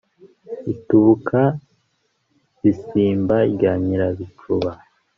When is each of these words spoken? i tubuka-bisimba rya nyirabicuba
i 0.73 0.75
tubuka-bisimba 0.85 3.37
rya 3.53 3.73
nyirabicuba 3.83 4.71